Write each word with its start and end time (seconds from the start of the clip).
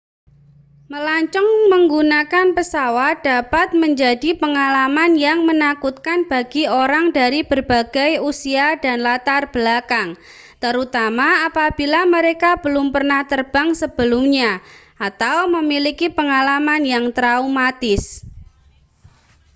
melancong 0.91 1.49
menggunakan 1.73 2.47
pesawat 2.57 3.15
dapat 3.29 3.67
menjadi 3.83 4.29
pengalaman 4.41 5.11
yang 5.25 5.39
menakutkan 5.49 6.19
bagi 6.31 6.63
orang 6.83 7.05
dari 7.19 7.39
berbagai 7.51 8.11
usia 8.29 8.67
dan 8.83 8.97
latar 9.07 9.43
belakang 9.55 10.09
terutama 10.63 11.27
apabila 11.47 12.01
mereka 12.15 12.51
belum 12.63 12.87
pernah 12.95 13.21
terbang 13.31 13.69
sebelumnya 13.81 14.51
atau 15.07 15.37
memiliki 15.57 16.07
pengalaman 16.17 16.81
yang 16.93 17.05
traumatis 17.17 18.03